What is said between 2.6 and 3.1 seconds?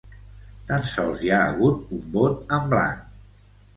blanc.